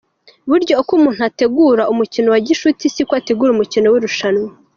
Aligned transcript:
Burya 0.49 0.73
uko 0.81 0.91
umuntu 0.99 1.21
ategura 1.29 1.83
umukino 1.93 2.27
wa 2.33 2.39
gishuti 2.47 2.83
siko 2.93 3.13
ategura 3.19 3.49
umukino 3.51 3.87
w’irushanwa”. 3.89 4.49